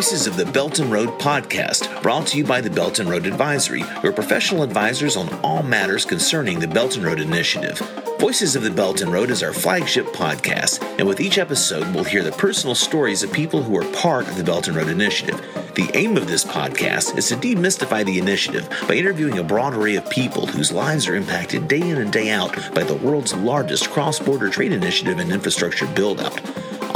[0.00, 3.26] Voices of the Belt and Road podcast, brought to you by the Belt and Road
[3.26, 7.78] Advisory, your professional advisors on all matters concerning the Belt and Road Initiative.
[8.18, 12.04] Voices of the Belt and Road is our flagship podcast, and with each episode, we'll
[12.04, 15.38] hear the personal stories of people who are part of the Belt and Road Initiative.
[15.74, 19.96] The aim of this podcast is to demystify the initiative by interviewing a broad array
[19.96, 23.90] of people whose lives are impacted day in and day out by the world's largest
[23.90, 26.40] cross border trade initiative and infrastructure build out.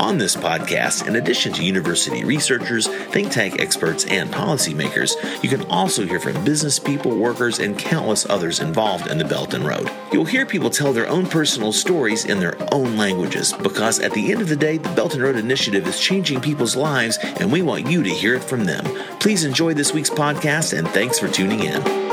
[0.05, 5.63] On this podcast, in addition to university researchers, think tank experts, and policymakers, you can
[5.71, 9.91] also hear from business people, workers, and countless others involved in the Belt and Road.
[10.13, 14.31] You'll hear people tell their own personal stories in their own languages because at the
[14.31, 17.63] end of the day, the Belt and Road Initiative is changing people's lives, and we
[17.63, 18.85] want you to hear it from them.
[19.21, 22.04] Please enjoy this week's podcast, and thanks for tuning in.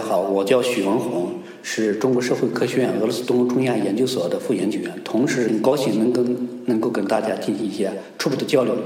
[0.00, 8.76] 我叫许文红，是中国社会科学院俄罗斯东欧中亚研究所的副研究员，同时很高兴能跟能够跟大家进行一些初步的交流。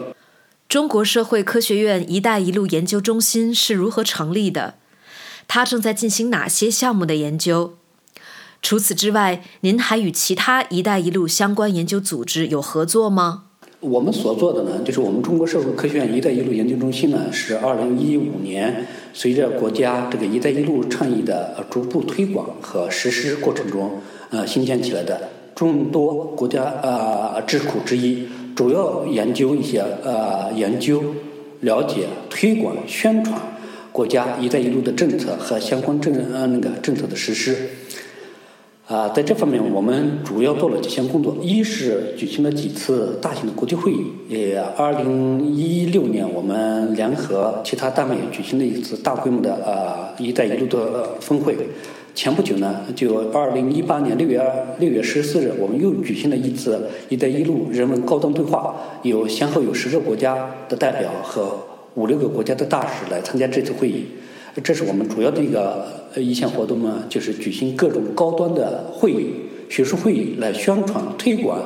[0.69, 4.75] 中国社会科学院“一带一路”研究中心是如何成立的？
[5.47, 7.75] 它正在进行哪些项目的研究？
[8.61, 13.45] 除此之外，您还与其他“一带一路”相关研究组织有合作吗？
[13.79, 18.87] 我们所做的呢，就是我们中国社会科学院“一带一路”研究中心呢，是二零一五年
[19.19, 23.93] 随着国家这个“一带一路”倡议的逐步推广和实施过程中，
[24.29, 31.03] 呃，新建起来的众多国家呃智库之一，主要研究一些呃研究、
[31.61, 33.41] 了解、推广、宣传
[33.91, 37.57] 国家“一带一路”的政策和相关政呃那个政策的实施。
[38.87, 41.37] 啊，在这方面，我们主要做了几项工作。
[41.43, 44.07] 一是举行了几次大型的国际会议。
[44.31, 51.57] 呃，二零一六年，我们联合其他单位举行了一次大规模的呃“一带一路”的峰会。
[52.15, 61.59] 前不久呢，就二零一八年六月二六月十四日，我们又举行了一次“一带一路”人文高端对话，有先后有十个国家的代表和
[61.97, 64.07] 五六个国家的大使来参加这次会议。
[64.63, 65.87] 这是我们主要的一个
[66.21, 69.31] 一项活动呢，就是举行各种高端的会议、
[69.69, 71.61] 学术会议，来宣传、推广、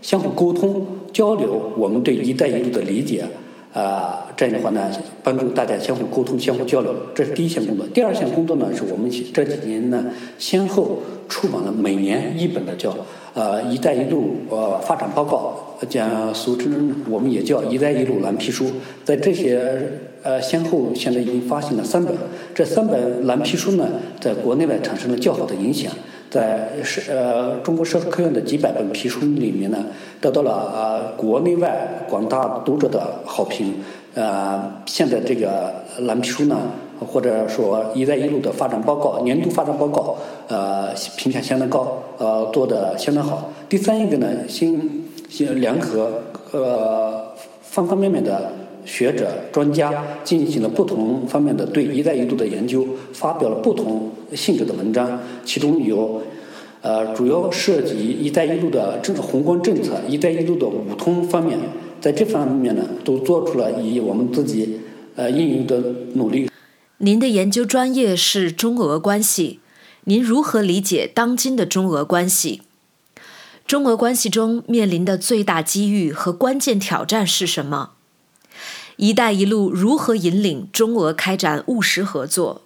[0.00, 3.24] 相互沟通、交流我们对“一带一路”的理解。
[3.72, 4.90] 啊，这样的话呢，
[5.22, 7.86] 帮助大家相互沟通、相互交流，这是第一项工作。
[7.86, 10.04] 第二项工作呢，是我们这几年呢，
[10.38, 12.94] 先后出版了每年一本的叫。
[13.34, 15.56] 呃，“一带一路”呃发展报告，
[15.88, 18.66] 将俗称我们也叫“一带一路”蓝皮书，
[19.06, 19.90] 在这些
[20.22, 22.14] 呃先后现在已经发行了三本，
[22.54, 23.88] 这三本蓝皮书呢，
[24.20, 25.92] 在国内外产生了较好的影响，
[26.30, 29.84] 在是呃中国社科院的几百本皮书里面呢，
[30.20, 33.74] 得到了呃国内外广大读者的好评。
[34.14, 36.58] 呃，现在这个蓝皮书呢。
[37.04, 40.16] 或者说“一带一路”的发展报告、年度发展报告，
[40.46, 43.50] 呃，评价相当高，呃，做的相当好。
[43.68, 46.08] 第三一个呢，新新联合
[46.52, 47.24] 呃
[47.60, 48.52] 方方面面的
[48.84, 56.22] 学者专家进行了不同方面的对“一带一路”的研究，发表了不同性质的文章，其中有
[56.80, 61.58] 呃主要涉及“一带一路”的政宏观政策、“一带一路”的五通方面，
[62.00, 64.80] 在这方面呢，都做出了以我们自己
[65.14, 65.80] 呃应用的
[66.14, 66.50] 努力。
[66.98, 69.60] 您的研究专业是中俄关系，
[70.04, 72.62] 您如何理解当今的中俄关系？
[73.66, 77.92] 中俄关系中面临的最大机遇和关键挑战是什么
[79.02, 82.60] ？“一带一路”如何引领中俄开展务实合作？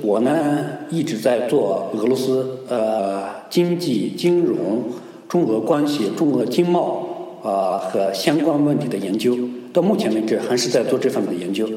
[0.00, 4.84] 我呢一直在做俄罗斯呃经济、金融、
[5.28, 9.36] 中俄关系、中俄经贸啊和相关问题的研究，
[9.72, 11.68] 到目前为止还是在做这方面的研究。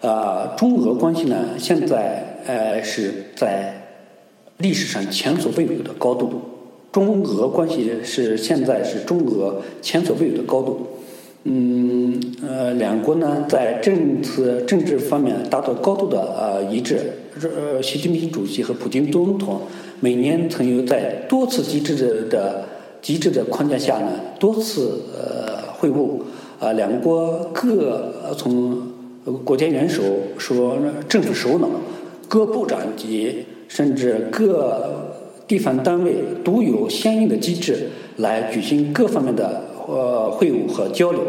[0.00, 3.88] 呃，中俄关系呢，现在呃是在
[4.56, 6.40] 历史上前所未有的高度。
[6.90, 10.86] 中俄关系是现在是中俄前所未有的高度。
[11.44, 16.98] 嗯，呃，两国呢在政策政治方面达到高度的呃一致。
[17.42, 19.62] 呃，习近平主席和普京总统
[20.00, 22.64] 每年曾有在多次机制的的
[23.00, 26.20] 机制的框架下呢多次呃会晤。
[26.58, 28.90] 啊，两国各从。
[29.42, 30.02] 国家元首
[30.36, 30.76] 说，
[31.08, 31.66] 政府首脑、
[32.28, 35.16] 各部长级甚至各
[35.48, 37.88] 地方单位都有相应的机制
[38.18, 41.20] 来举行各方面的呃会晤和交流。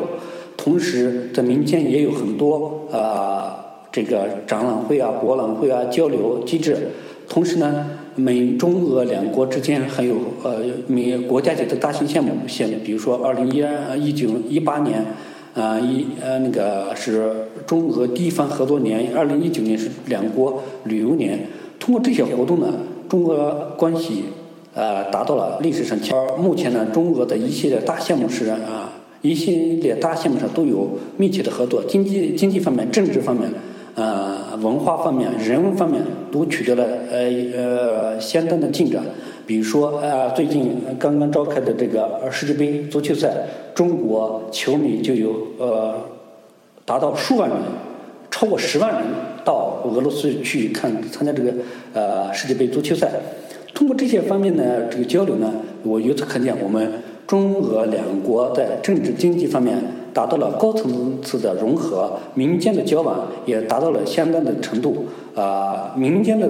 [0.58, 3.58] 同时，在民间也有很多啊
[3.92, 6.90] 这个展览会啊、博览会啊交流机制。
[7.28, 15.06] 同时呢，美中俄两国之间还有呃美国家级的大型项目，像比如说二零一二一九一八年。
[15.56, 21.48] 啊，一呃，那个是中俄地方合作年，二零一九年是两国旅游年。
[21.80, 22.74] 通过这些活动呢，
[23.08, 24.26] 中俄关系
[24.76, 28.92] 呃达到了历史上，而目前呢，中俄的一系列大项目是啊，
[29.22, 33.50] 一系列大项目上都有密切的合作，经济经济方面、政治方面、
[33.96, 36.02] 呃文化方面、人文方面
[36.32, 37.20] 都取得了呃
[37.56, 39.02] 呃相当的进展。
[39.48, 43.32] 比如说啊，最近刚刚召开的这个世界杯足球赛，
[43.74, 45.96] 中国球迷就有呃
[46.84, 47.58] 达到数万人，
[48.32, 49.04] 超过十万人
[49.46, 51.54] 到俄罗斯去看参加这个
[51.94, 53.10] 呃世界杯足球赛。
[53.76, 56.90] 通过这些方面的这个交流呢，我由此可见，我们
[57.28, 59.78] 中俄两国在政治经济方面
[60.12, 65.06] 达到了高层次的融合，民间的交往也达到了相当的程度
[65.36, 66.50] 啊，民间的。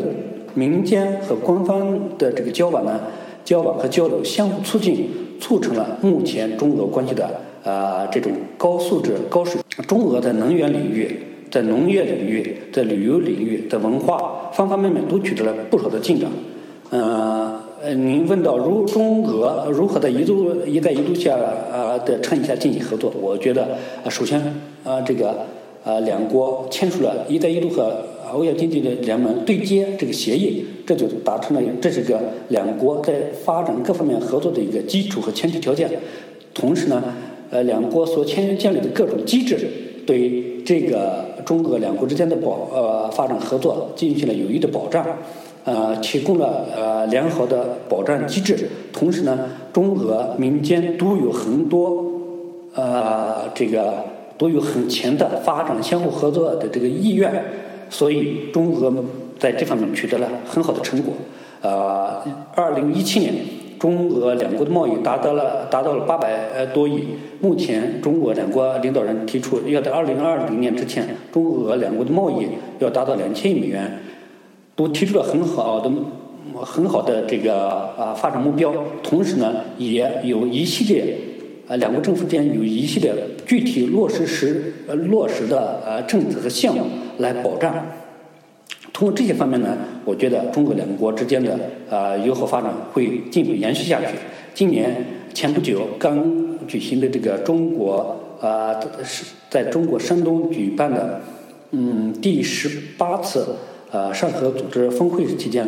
[0.58, 2.98] 民间和官方的这个交往呢，
[3.44, 7.30] 交往和交流相互促进，促成了目前中俄关系的
[7.66, 9.86] 啊这种高素质、高水平。
[9.86, 11.20] 中俄在能源领域、
[11.52, 16.32] 在农业领域、在旅游领域、在文化方方面面都取得了不少的进展。
[16.90, 17.62] 呃，
[17.96, 24.40] 您问到如中俄如何在一路“一带一路”下啊的倡议下进行合作，我觉得啊，首先
[24.84, 25.46] 啊这个
[25.84, 28.06] 啊两国签署了一带一路和。
[28.34, 33.14] 欧亚经济的联盟对接这个协议，这就达成了，这是个两国在
[33.46, 35.90] 发展各方面合作的一个基础和前提条件。
[36.54, 37.02] 同时呢，
[37.52, 39.70] 呃，两国所签建立的各种机制，
[40.06, 45.06] 对这个中俄两国之间的保呃发展合作进行了有益的保障，
[45.66, 48.70] 呃，提供了呃良好的保障机制。
[48.94, 49.38] 同时呢，
[49.74, 52.06] 中俄民间都有很多
[52.76, 53.96] 呃这个
[54.38, 57.44] 都有很强的发展相互合作的这个意愿。
[57.88, 58.92] 所以，中俄
[59.38, 61.14] 在这方面取得了很好的成果。
[61.62, 62.22] 呃，
[62.56, 63.34] 二零一七年，
[63.80, 67.04] 中俄两国的贸易达到了达到了八百呃多亿。
[67.42, 72.48] 目前，中俄两国领导人提出，要在二零二零年之前，中俄两国的贸易
[72.80, 74.00] 要达到两千亿美元，
[74.76, 75.92] 都提出了很好的、
[76.62, 78.74] 很好的这个啊发展目标。
[79.02, 81.18] 同时呢，也有一系列
[81.68, 83.14] 啊两国政府之间有一系列
[83.46, 86.84] 具体落实时呃落实的呃政策和项目。
[87.18, 87.74] 来保障，
[88.92, 91.58] 通过这些方面呢，我觉得中俄两国之间的
[91.90, 94.08] 啊友好发展会进一步延续下去。
[94.54, 94.94] 今年
[95.34, 101.22] 前不久刚举行的这个中国啊是在中国山东举办的
[101.72, 103.56] 嗯第十八次
[103.92, 105.68] 呃上合组织峰会期间，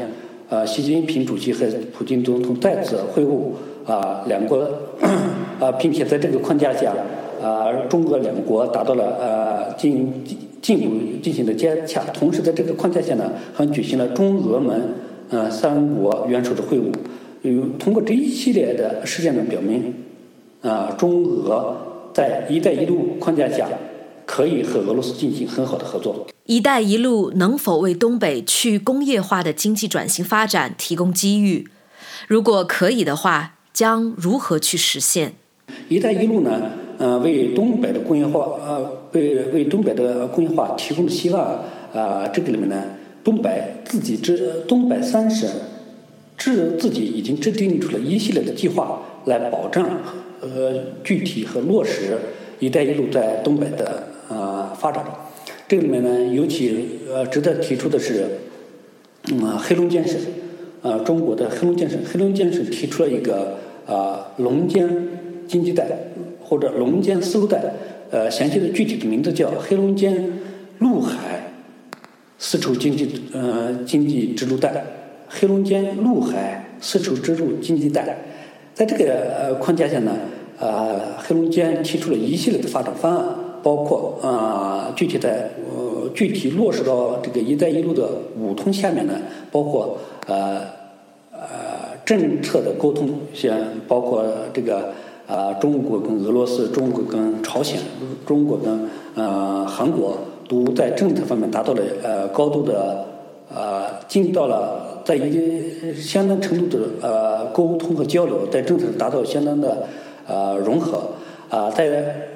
[0.50, 1.66] 呃习近平主席和
[1.98, 3.52] 普京总统再次会晤
[3.86, 4.68] 啊两国
[5.60, 6.94] 啊，并且在这个框架下
[7.42, 10.12] 啊中俄两国达到了呃进。
[10.60, 14.81] 进一步进行的接洽，同时在这个框架下呢，还举行了中俄门
[15.30, 16.92] 呃三国元首的会晤。
[17.44, 19.94] 有通过这一系列的事件呢，表明
[20.62, 21.74] 啊，中俄
[22.12, 23.69] 在“一带一路”框架下
[24.25, 26.25] 可以和俄罗斯进行很好的合作。
[26.48, 31.68] “一带一路”能否为东北去工业化的经济转型发展提供机遇？
[32.26, 35.34] 如果可以的话，将如何去实现
[35.90, 36.72] ？“一带一路”呢？
[36.98, 41.64] 呃，为东北的工业化，呃，为为东北的工业化提供了希望。
[41.94, 42.82] 啊，这个里面呢，
[43.24, 45.50] 东北自己制，东北三省
[46.38, 49.86] 制自己已经制定出了一系列的计划，来保障
[50.40, 52.18] 呃具体和落实
[52.60, 55.04] “一带一路”在东北的呃发展。
[55.68, 58.28] 这里面呢，尤其呃值得提出的是，
[59.31, 60.19] 嗯，黑龙江省，
[60.81, 64.90] 啊，中国的黑龙江省，黑龙江省提出了一个啊龙江
[65.47, 65.86] 经济带。
[66.50, 67.62] 或者龙江丝路带，
[68.09, 70.14] 呃，详细的具体的名字叫黑龙江
[70.80, 71.52] 陆海
[72.38, 74.86] 丝绸经济呃经济支路带，
[75.28, 78.18] 黑龙江陆海丝绸之路经济带，
[78.74, 80.16] 在这个呃框架下呢，
[80.57, 83.26] 呃，黑龙江提出了一系列的发展方案，
[83.68, 88.07] 包括啊具体的呃具体落实到这个“一带一路”的
[88.40, 89.14] 五通下面呢，
[89.52, 90.62] 包括呃
[91.33, 91.40] 呃
[92.06, 93.57] 政策的沟通，像
[93.90, 94.94] 包括这个。
[95.28, 97.78] 啊，中国跟俄罗斯、中国跟朝鲜、
[98.26, 103.06] 中国跟呃韩国都在政策方面达到了呃高度的
[103.54, 109.86] 呃进到了在一定相当程度的呃沟通和交流，在政策达到相当的
[110.26, 111.02] 呃融合
[111.50, 112.27] 啊，在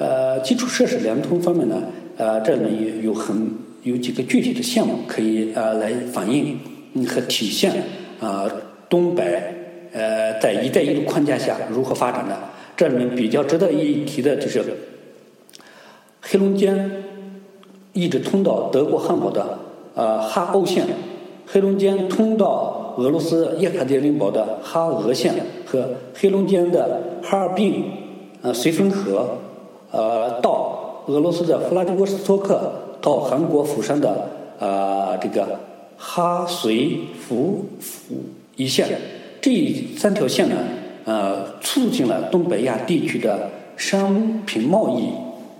[0.00, 1.76] 呃基础设施联通方面呢，
[2.16, 3.54] 呃这里面有很
[3.84, 6.58] 有几个具体的项目可以呃来反映
[7.06, 7.70] 和体现
[8.18, 8.50] 啊
[8.88, 9.40] 东北。
[9.92, 12.38] 呃，在“一带一路”框架下如何发展的？
[12.76, 14.62] 这里面比较值得一提的就是
[16.20, 16.78] 黑龙江
[17.92, 19.58] 一直通到德国汉堡的
[19.96, 20.84] 呃哈欧线，
[21.44, 25.34] 黑龙江通到俄罗斯叶卡捷琳堡的哈俄线
[25.66, 27.82] 和黑龙江的哈尔滨
[28.42, 29.38] 呃绥芬河
[29.90, 34.28] 呃到俄罗斯的弗拉迪沃斯托克到韩国釜山的
[34.58, 35.58] 呃这个
[35.96, 38.14] 哈绥福福
[38.56, 38.86] 一线，
[39.40, 39.50] 这
[39.96, 40.56] 三条线呢，
[41.04, 45.10] 呃，促进了东北亚地区的商品贸易、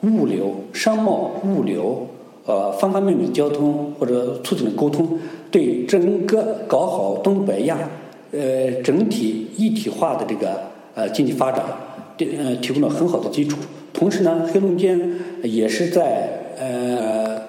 [0.06, 2.06] 物流、商贸、物流，
[2.46, 5.18] 呃，方方面面的交通或者促进了沟通，
[5.50, 7.78] 对整个搞好东北亚，
[8.32, 10.60] 呃，整体一体化的这个
[10.94, 11.64] 呃经济发展，
[12.18, 13.56] 呃，提供了很好的基础。
[14.00, 14.98] 同时呢，黑龙江
[15.42, 17.42] 也是在呃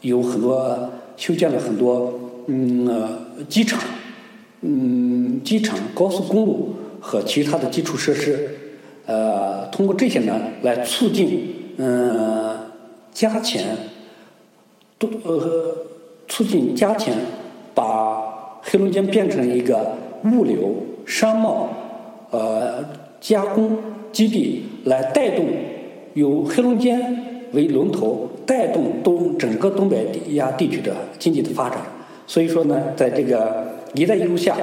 [0.00, 2.88] 有很多修建了很多嗯
[3.46, 3.78] 机场。
[4.62, 8.48] 嗯，机场、高速公路和其他的基础设施，
[9.04, 12.56] 呃，通过这些呢，来促进，嗯，
[13.12, 13.62] 加强，
[14.98, 15.76] 都呃，
[16.26, 17.14] 促进加强，
[17.74, 19.92] 把黑龙江变成一个
[20.24, 20.74] 物流、
[21.04, 21.68] 商贸、
[22.30, 22.82] 呃，
[23.20, 23.76] 加工
[24.10, 25.44] 基地，来带动
[26.18, 27.00] 由黑龙江
[27.52, 31.78] 为龙头，带动东整个东北亚地区的经济的发展。
[32.26, 33.66] 所以说呢，在这个。
[33.94, 34.54] 一带一路下，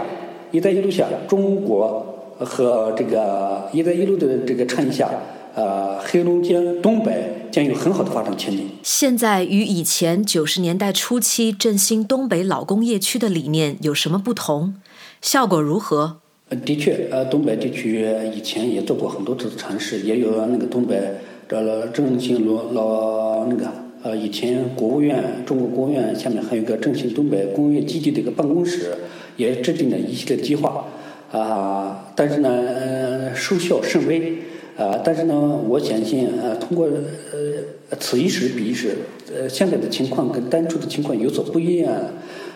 [0.51, 2.05] 一带一路下，中国
[2.37, 5.09] 和这个一带一路的这个倡议下，
[5.55, 8.69] 呃，黑龙江东北将有很好的发展前景。
[8.83, 14.75] 现在与以前九十年代初期振兴东北老工业区的理念有什么不同？
[15.23, 16.17] 效果如何？
[16.63, 21.01] 的确，呃，东北地区以前也做过很多次尝试，也有那个东北
[21.47, 23.65] 这振兴老老那个。
[24.03, 28.93] 呃，以前国务院、中国国务院下面还有一个振兴东北工业基地的一个办公室，
[29.35, 30.85] 也制定了一系列计划，
[31.31, 34.33] 啊，但是呢，收效甚微，
[34.77, 38.95] 啊，但是呢，我相信，呃，通过呃此一时彼一时，
[39.35, 41.91] 呃，现在的情况跟当初的情况有所不一样，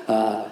[0.06, 0.46] 啊，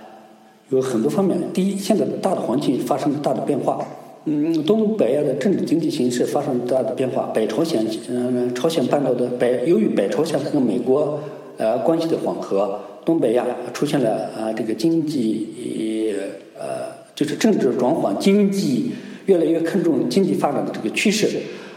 [0.69, 1.37] 有很多方面。
[1.53, 3.85] 第一，现在的大的环境发生了大的变化。
[4.29, 7.31] 嗯，东北亚的政治经济形势发生大的变化。
[7.33, 11.17] 北朝鲜，嗯，朝鲜半岛的北，由于北朝鲜和美国
[11.55, 16.13] 呃关系的缓和，东北亚出现了啊这个经济
[16.59, 18.91] 呃就是政治转换，经济
[19.27, 21.29] 越来越看重经济发展的这个趋势。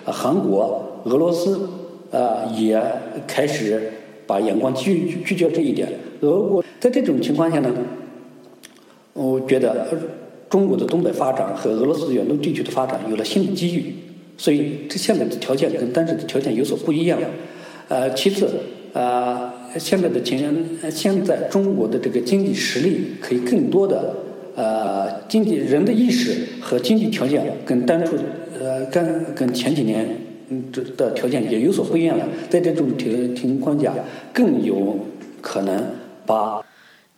[0.04, 1.68] 韩国、俄罗斯
[2.10, 2.82] 啊也
[3.28, 3.92] 开始
[4.26, 5.88] 把眼光聚聚焦这一点。
[6.22, 7.72] 俄国在这种情况下呢，
[9.12, 9.86] 我觉得。
[10.50, 13.94] 中国的东北发展和俄罗斯远东地区的发展有了新的机遇，
[14.36, 17.20] 所以这现在的条件跟当时的条件有所不一样。
[17.86, 18.48] 呃，其次，
[18.92, 24.16] 呃，现在的情，现在中国的这个经济实力可以更多的，
[24.56, 28.16] 呃，经济人的意识和经济条件跟当初，
[28.58, 30.04] 呃，跟跟前几年
[30.48, 32.26] 嗯这的条件也有所不一样了。
[32.48, 33.94] 在这种情情况下，
[34.32, 34.98] 更有
[35.40, 35.80] 可能
[36.26, 36.60] 把。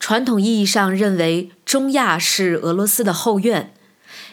[0.02, 3.72] 传统意义上认为，中亚是俄罗斯的后院，“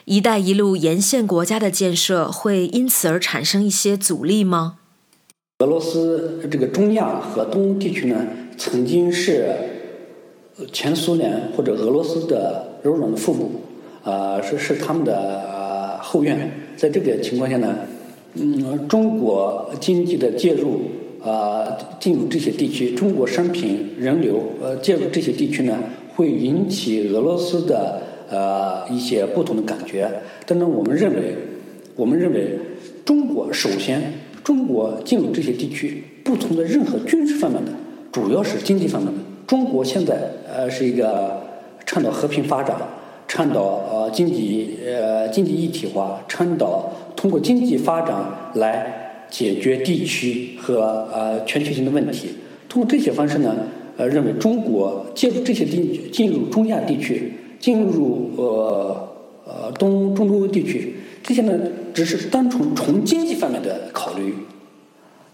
[0.06, 4.78] 一带一路”沿线国家的建设会因此而产生一些阻力吗？
[5.60, 8.26] 俄罗斯这个中亚和东欧地区呢，
[8.58, 9.54] 曾经是
[10.74, 13.62] 前苏联或者俄罗斯的柔软的腹部，
[14.04, 16.52] 啊，是是他们的后院。
[16.76, 17.76] 在这个情况下呢，
[18.34, 20.82] 嗯，中国经济的介入。
[21.22, 25.78] 啊，进入这些地区，中国商品、人流，呃，介入这些地区呢，
[26.16, 30.10] 会引起俄罗斯的呃一些不同的感觉。
[30.46, 31.36] 但是我们认为，
[31.96, 32.58] 我们认为，
[33.04, 37.72] 中国首先，中国进入这些地区，不同的任何军事方面的，
[38.12, 39.20] 主要是经济方面的。
[39.46, 40.16] 中国现在
[40.48, 41.42] 呃是一个
[41.86, 42.78] 倡导和平发展，
[43.28, 43.62] 倡导
[43.92, 48.16] 呃经济呃经济一体化，倡导通过经济发展
[48.54, 48.99] 来。
[49.30, 52.30] 解决地区和呃全球性的问题，
[52.68, 53.56] 通过这些方式呢，
[53.98, 59.10] 呃，认为中国介入这些地进入中亚地区，进入呃
[59.46, 61.54] 呃东中东地区，这些呢
[61.94, 64.34] 只是单纯从经济方面的考虑，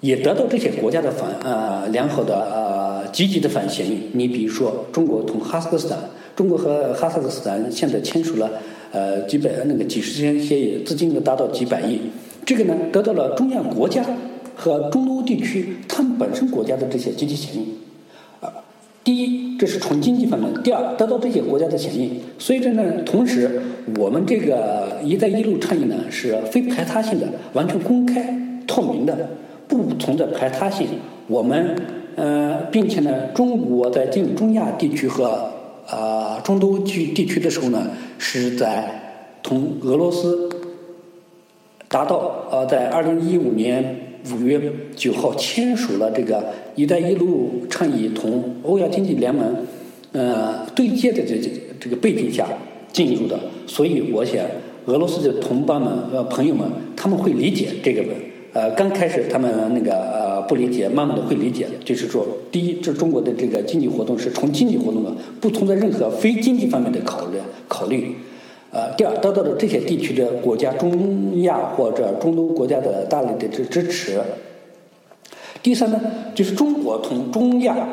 [0.01, 3.85] 也得到这些国家的反呃良好的呃积极的反响。
[4.13, 5.97] 你比如说，中国同哈萨克斯坦，
[6.35, 8.51] 中国和哈萨克斯坦现在签署了
[8.91, 12.01] 呃几百那个几十天协议，资金呢达到几百亿。
[12.45, 14.05] 这个呢，得到了中亚国家
[14.55, 17.61] 和中欧地区他们本身国家的这些积极响应。
[18.39, 18.53] 啊，
[19.03, 22.21] 第一，这是从经济方面；第二，得到这些国家的响应。
[22.37, 23.59] 所以这呢，同时
[23.97, 28.37] 我们这个“一带一路”倡议呢是非排他性的，完全公开
[28.67, 29.27] 透明的，
[29.67, 30.87] 不存在排他性。
[31.27, 31.75] 我们
[32.15, 35.51] 呃，并且呢，中国在进入中亚地区和
[35.87, 37.87] 啊中东区地区的时候呢，
[38.19, 40.49] 是在同俄罗斯。
[41.95, 43.95] 达到呃，在二零一五年
[44.33, 44.59] 五月
[44.97, 46.43] 九号签署了这个
[46.75, 49.55] “一带一路”倡议，同欧亚经济联盟
[50.11, 51.39] 呃对接的这
[51.79, 52.45] 这个背景下
[52.91, 54.43] 进入的，所以我想
[54.87, 58.03] 俄罗斯的同胞们呃朋友们他们会理解这个
[58.51, 61.65] 呃刚开始他们那个呃不理解，慢慢的会理解。
[61.85, 67.37] 就是说，第一，这中国的这个经济活动是从经济活动的不同的任何非经济方面的考虑
[67.69, 68.13] 考虑。
[68.75, 74.19] 呃，第二，得到了这些地区的国家中亚或者中东国家的大力的支支持。
[75.63, 76.01] 第三呢，
[76.35, 77.87] 就是中国同中亚、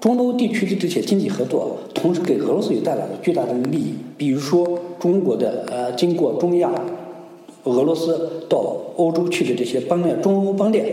[0.00, 3.94] 中东地区的这些经济合作，同时给俄罗斯也带来了巨大的利益。
[4.16, 6.72] 比如说，中国的呃，经过中亚。
[7.62, 10.86] 俄罗斯到欧洲去的这些邦链，中欧邦链，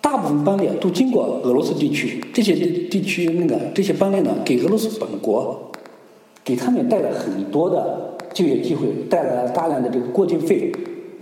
[0.00, 2.18] 大部分邦链都经过俄罗斯地区。
[2.32, 5.70] 这些地地区那个这些邦链呢，给俄罗斯本国，
[6.44, 10.72] 给他们带来很多的就业机会，带来了大量的这个过境费，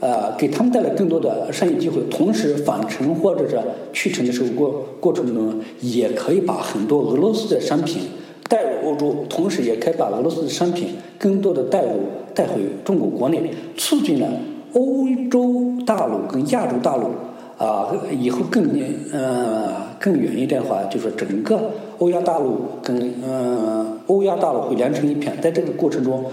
[0.00, 2.00] 呃，给他们带来更多的商业机会。
[2.10, 3.58] 同时返程或者是
[3.92, 8.02] 去程的时候过过程中，也可以把很多俄罗斯的商品。
[8.48, 11.90] 带入欧洲，同时也可以把俄罗斯的商品更多的带入
[12.34, 14.26] 带回中国国内，促进了
[14.72, 17.10] 欧洲大陆跟亚洲大陆
[17.58, 18.68] 啊，以后更
[19.12, 25.40] 呃更远一点的话，就是整个欧亚大陆跟嗯欧亚大陆会连成一片。
[25.40, 26.24] 在这个过程中，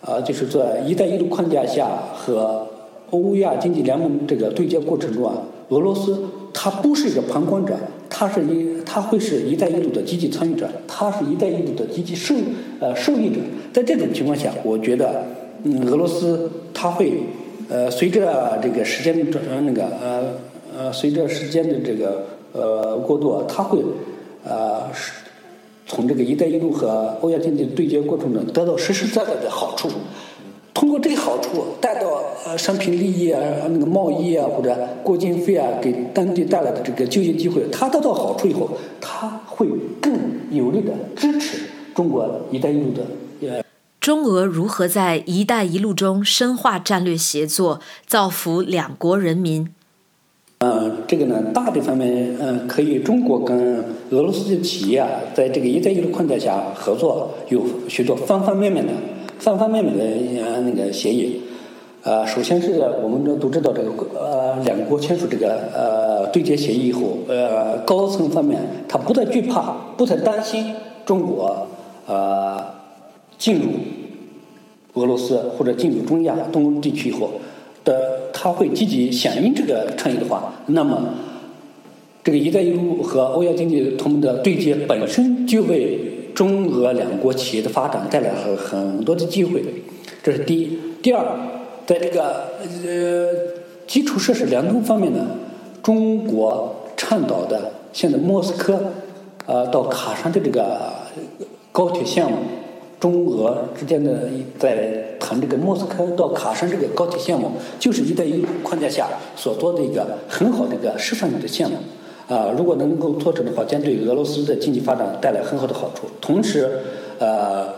[0.00, 2.66] 呃，就是在“一带一路”框架下和
[3.10, 5.34] 欧亚经济联盟这个对接过程中啊，
[5.68, 6.18] 俄罗斯
[6.52, 7.74] 它不是一个旁观者。
[8.12, 12.34] 它是一，它会是一带一路的积极参与者，它是一带一路的积极受
[12.80, 13.36] 呃受益者。
[13.72, 15.24] 在这种情况下，我觉得，
[15.62, 17.22] 嗯，俄罗斯它会，
[17.68, 20.22] 呃，随着这个时间的转那个呃
[20.76, 23.78] 呃，随着时间的这个呃过渡啊，它会，
[24.44, 24.82] 呃，
[25.86, 29.88] 从这个一带一路和欧亚经济对接过程中得到实实在在的好处。
[30.72, 38.70] 通过这个好处带到呃商品利益啊，那个贸易啊或者过境费啊，给当地带来的这个就业机会，他得到好处以后，
[39.00, 39.68] 他会
[40.00, 40.18] 更
[40.50, 41.58] 有力的支持
[41.94, 43.62] 中国“一带一路”的。
[44.00, 49.68] 中俄如何在“一带一路”中深化战略协作，造福两国人民？
[50.62, 58.92] 嗯，这个呢，大的方面，嗯，可以中国跟俄罗斯的企业，在这个“一带一路”框架下合作，有许多方方面面的。
[59.38, 60.04] 方方面面的
[60.44, 61.40] 呃那个协议，
[62.02, 70.74] 呃，首先是我们都都知道这个呃两国签署这个呃对接协议以后，呃高层方面他不再惧怕，不再担心
[71.06, 71.66] 中国
[72.06, 72.62] 呃
[73.38, 73.70] 进入
[74.92, 77.30] 俄罗斯或者进入中亚东欧地区以后
[77.82, 81.14] 的，他会积极响应这个倡议的话，那么
[82.24, 85.98] 这个“一带一路”和欧亚经济同盟的对接本身就为。
[86.32, 89.62] 中俄两国企业的发展带来很很多的机会，
[90.22, 90.78] 这是第一。
[91.02, 91.22] 第二，
[91.84, 92.52] 在这个
[92.84, 93.28] 呃
[93.86, 95.26] 基础设施联通方面呢，
[95.82, 98.80] 中国倡导的现在莫斯科
[99.44, 100.80] 呃到卡山的这个
[101.72, 102.38] 高铁项目，
[102.98, 111.76] 中俄之间的在谈这个莫斯科到卡山这个高铁项目，就是“一带一路”框架下所做的一个很好的一个示范性的项目。
[112.28, 116.08] 啊，如果能够做成的话，将对俄罗斯的经济发展带来很好的好处。
[116.20, 116.68] 同时，
[117.20, 117.68] 呃，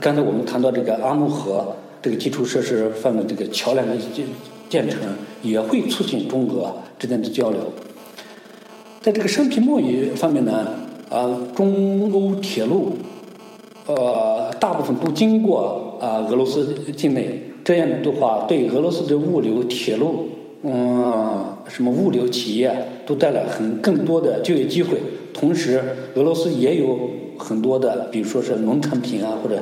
[0.00, 4.26] 刚才我们谈到这个阿穆河这个基础设施方面，这个桥梁的建
[4.70, 5.00] 建成，
[5.42, 7.60] 也会促进中俄之间的交流。
[9.02, 10.66] 在这个商品贸易方面呢，
[11.10, 12.92] 啊，中欧铁路，
[13.86, 20.26] 呃，大部分都经过啊俄罗斯境内，这样的话，对俄罗斯的物流铁路。
[20.64, 22.72] 嗯，什么物流企业
[23.06, 24.96] 都带来很更多的就业机会，
[25.32, 25.80] 同时
[26.14, 29.56] 俄罗斯也有很多的，比如说是农产品啊，或者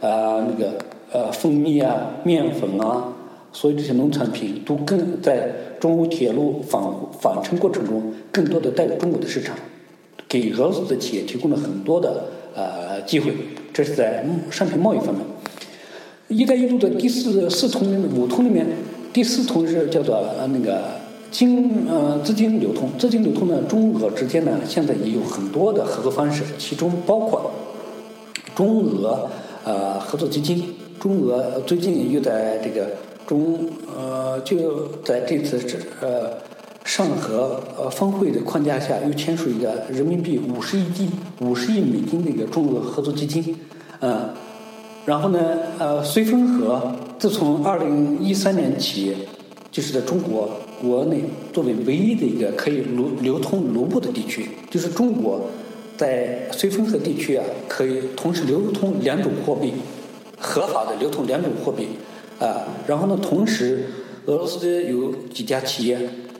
[0.00, 0.74] 啊那个
[1.12, 3.12] 呃蜂蜜啊、面粉啊，
[3.52, 6.82] 所以这些农产品都更在中欧铁路返
[7.20, 9.56] 返程过程中更多的带入中国的市场，
[10.28, 13.32] 给俄罗斯的企业提供了很多的呃机会，
[13.74, 15.22] 这是在商品贸易方面。
[16.28, 18.66] 一带一路的第四四通五通里面。
[19.12, 20.82] 第四通是叫做呃那个
[21.30, 27.50] 金呃资金流通，资金流通呢，中俄之间呢现在也有很多的合作方式，其中包括
[28.54, 29.26] 中俄
[29.64, 30.62] 呃合作基金，
[31.00, 32.90] 中俄最近又在这个
[33.26, 36.34] 中呃就在这次这呃
[36.84, 41.08] 上合呃峰会的框架下，又签署一个人民币五十亿亿
[41.40, 43.56] 五十亿美金的一个中俄合作基金，
[44.00, 44.28] 呃。
[45.06, 45.38] 然后呢，
[45.78, 49.16] 呃，绥芬河自从二零一三年起，
[49.70, 50.50] 就是在中国
[50.82, 55.48] 国内作为唯一的一个可以流流通卢布的地区，就是中国
[55.96, 59.72] 在绥芬河地区啊，可以同时流通两种货币，
[60.38, 61.86] 合法的流通两种货币，
[62.40, 63.86] 啊，然后呢，同时
[64.26, 65.98] 俄罗斯有几家企业。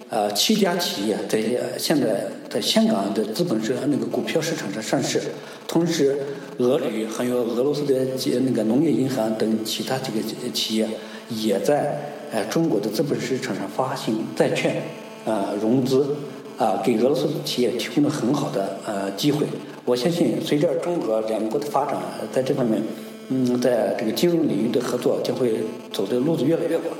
[0.09, 1.40] 呃，七家企业在
[1.76, 5.20] 现在在香港的资本市场那个股票市场上上市，
[5.66, 6.16] 同时，
[6.58, 7.94] 俄铝还有俄罗斯的
[8.40, 10.88] 那个农业银行等其他几个企业
[11.28, 11.98] 也在
[12.32, 14.82] 呃中国的资本市场上发行债券，
[15.24, 16.16] 呃融资，
[16.56, 19.46] 啊，给俄罗斯企业提供了很好的呃机会。
[19.84, 21.96] 我相信，随着中俄两国的发展，
[22.32, 22.82] 在这方面，
[23.28, 25.60] 嗯，在这个金融领域的合作将会
[25.92, 26.96] 走的路子越来越广。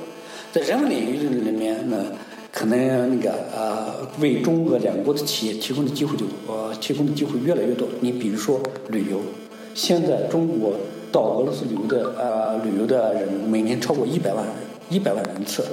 [0.53, 2.05] 在人文领域里面呢，
[2.57, 7.87] 可能那个呃，为中俄两国的企业提供的机会就呃提供的机会越来越多。
[8.01, 9.21] 你比如说旅游，
[9.75, 10.73] 现在中国
[11.13, 14.55] 到俄罗斯旅游的呃旅游的人每年超过一百万人，
[14.89, 15.67] 一百万人次。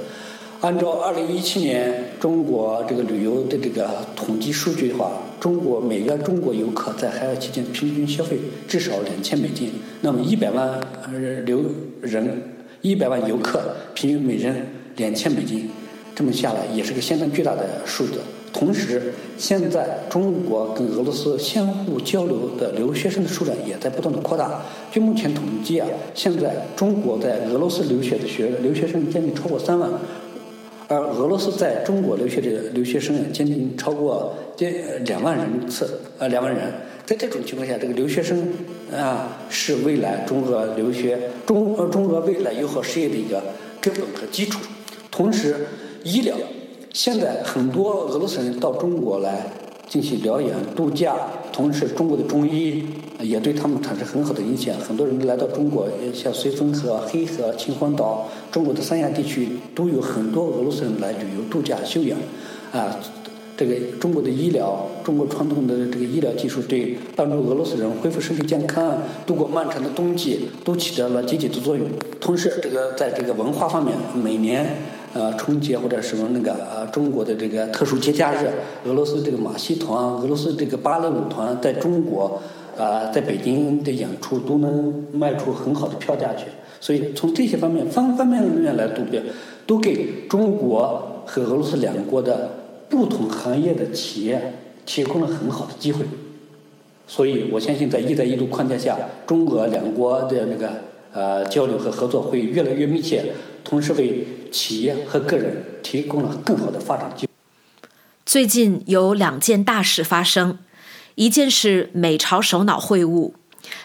[0.60, 8.36] 按照二零一七年中国这个旅游的这个统计数据的话，中国每个中国游客在海外期间平均消费
[8.68, 9.70] 至少两千美金。
[10.02, 10.78] 那么一百万
[11.10, 11.62] 人留
[12.02, 12.42] 人，
[12.82, 14.66] 一百万游客，平均每人
[14.96, 15.70] 两千美金，
[16.14, 18.20] 这么下来也是个相当巨大的数字。
[18.52, 24.62] 同时，现在中国跟俄罗斯相互交流的留学生的数量也在不断的扩大。
[24.92, 29.90] 据目前统计啊，现在中国在俄罗斯留学的学留学生将近超过三万。
[30.86, 36.72] 而俄罗斯在中国留学的留学生将近超过接两万人次，呃，两万人。
[37.04, 38.46] 在这种情况下，这个留学生
[38.92, 43.42] 啊，是未来中俄留学中呃中俄未来友好事业的一个
[43.80, 44.60] 根本和基础。
[45.10, 45.56] 同时，
[46.04, 46.36] 医疗，
[46.92, 49.46] 现在很多俄罗斯人到中国来。
[49.86, 51.14] 进行疗养度假，
[51.52, 52.82] 同时中国的中医
[53.20, 54.74] 也对他们产生很好的影响。
[54.80, 62.18] 很多人来到中国，像绥芬河、黑河、秦皇岛，中国的三亚地区都有很多俄罗斯人来旅游度假休养。
[62.72, 62.98] 啊，
[63.58, 71.86] 这个中国的医疗，中国传统的这个医疗技术，对帮助俄罗斯人恢复身体健康、度过漫长的冬季，都起到了积极的作用。
[72.18, 74.74] 同时，这个在这个文化方面，每年。
[75.14, 78.50] 呃，春节或者什么那个呃，中国的这个特殊节假日，
[78.84, 82.42] 俄罗斯这个马戏团、俄罗斯这个芭蕾舞团在中国
[82.76, 86.46] 啊，在北京的演出都能卖出很好的票价去。
[86.80, 89.22] 所以从这些方面方方面面来度表，
[89.66, 92.50] 都给中国和俄罗斯两国的
[92.88, 96.04] 不同行业的企业提供了很好的机会。
[97.06, 100.70] 所以我相信，在“一带一路”框架下，中俄两国的那个
[101.12, 103.26] 呃交流和合作会越来越密切。
[103.74, 107.32] 同时为企业和个人提供了更好的发展机会。
[108.24, 110.58] 最近有两件大事发生，
[111.16, 113.32] 一件是美朝首脑会晤，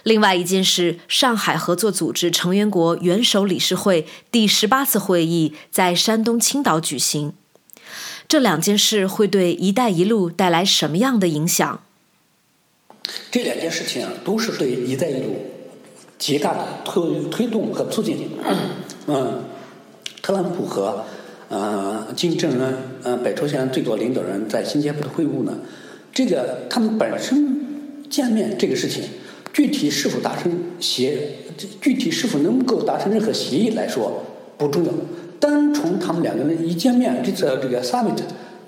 [0.03, 7.33] 另外一件是上海合作组织成员国元首理事会第十八次会议在山东青岛举行。
[8.27, 11.81] 这两件事会对“一带一路”带来什么样的影响？
[13.31, 15.35] 这两件事情啊，都是对“一带一路”
[16.19, 18.29] 极大的推推动和促进。
[19.07, 19.48] 嗯。
[20.29, 21.05] 特朗普和
[21.49, 25.57] 呃金正恩呃北朝鲜最高领导人在新加坡的会晤呢，
[26.13, 29.05] 这个他们本身见面这个事情，
[29.51, 31.17] 具体是否达成协，
[31.81, 34.23] 具体是否能够达成任何协议来说
[34.55, 34.91] 不重要，
[35.39, 38.19] 单从他们两个人一见面，这次这个 summit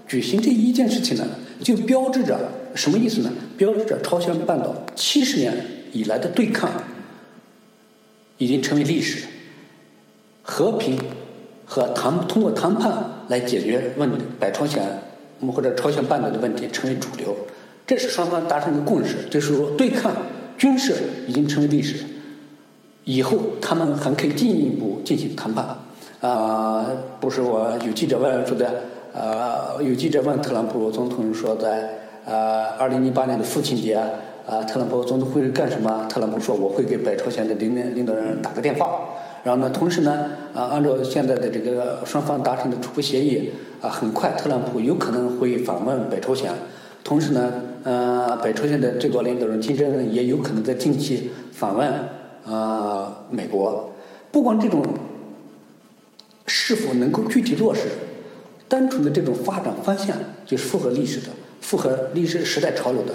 [0.07, 1.27] 举行这一件事情呢，
[1.61, 2.39] 就标志着
[2.73, 3.31] 什么意思呢？
[3.55, 5.53] 标志着朝鲜半岛七十年
[5.91, 6.71] 以来的对抗
[8.39, 9.25] 已经成为历史，
[10.41, 10.97] 和平。
[11.71, 12.91] 和谈通过谈判
[13.29, 14.83] 来解决问题，北朝鲜
[15.55, 17.33] 或者朝鲜半岛的问题成为主流，
[17.87, 19.29] 这是双方达成的共识。
[19.29, 20.11] 就是说，对抗
[20.57, 20.93] 军事
[21.27, 22.03] 已经成为历史，
[23.05, 25.65] 以后他们还可以进一步进行谈判。
[26.19, 26.85] 啊，
[27.21, 28.69] 不是我有记者问说的，
[29.13, 31.89] 呃，有记者问特朗普总统说，在
[32.25, 36.05] 呃二零零八年的父亲节，啊，特朗普总统会干什么？
[36.09, 38.89] 特朗普说，我会给北朝鲜的领领导人打个电话。
[39.43, 43.49] 然后呢，同时呢，啊，按照现在的这个双方达成的初步协议，
[43.81, 46.51] 啊，很快特朗普有可能会访问北朝鲜。
[47.03, 47.51] 同时呢，
[47.83, 51.91] 呃，北朝鲜的最高领导人金正恩也有可能在近期访问
[52.45, 53.91] 啊美国。
[54.31, 54.83] 不管这种
[56.45, 57.81] 是否能够具体落实，
[58.67, 61.27] 单纯的这种发展方向就是符合历史的、
[61.59, 63.13] 符合历史时代潮流的。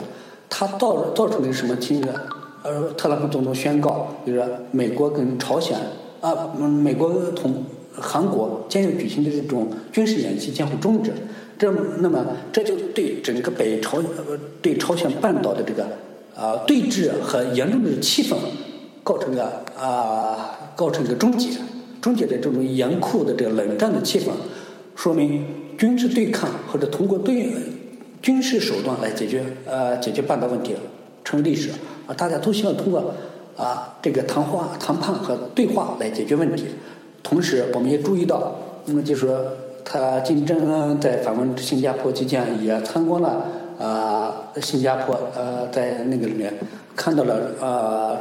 [0.50, 2.14] 它造造成的什么情况？
[2.64, 5.78] 呃，特朗普总统宣告，就是美国跟朝鲜。
[6.26, 7.62] 啊，美国同
[7.92, 11.12] 韩国将要举行的这种军事演习将会终止，
[11.56, 15.84] 这那么这就对整个北朝呃对朝鲜半岛的这个
[16.34, 18.34] 啊对峙和严重的气氛
[19.04, 19.44] 构成个
[19.78, 21.50] 啊构成一个终结，
[22.00, 24.30] 终结的这种严酷的这个冷战的气氛，
[24.96, 25.44] 说明
[25.78, 27.52] 军事对抗或者通过对
[28.20, 30.74] 军事手段来解决呃解决半岛问题
[31.22, 31.70] 成为历史，
[32.08, 33.14] 啊大家都希望通过。
[33.56, 36.66] 啊，这个谈话、谈判和对话来解决问题。
[37.22, 39.36] 同时，我们也注意到，那么就说
[39.84, 43.46] 他金正恩在访问新加坡期间也参观了
[43.78, 46.54] 啊，新加坡呃，在那个里面
[46.94, 48.16] 看到了啊，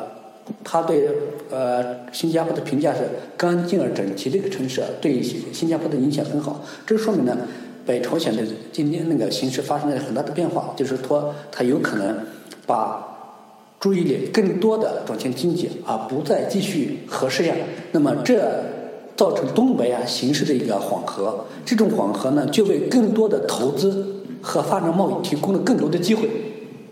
[0.63, 1.09] 他对
[1.51, 3.01] 呃新加坡的评价是
[3.37, 6.61] 干净而整齐的一个城市，对新加坡的影响很好。
[6.85, 7.37] 这说明呢，
[7.85, 12.19] 北朝鲜的今天那个形势发生了很大的变化，就是说他有可能
[12.65, 13.14] 把
[13.85, 17.55] 注意力更多的转向经济，而不再继续核试验。
[17.91, 18.63] 那么这
[19.15, 26.27] 造成东北亚形势的一个缓和，这种缓和呢，就为更多的投资和发展贸易提供了更多的机会。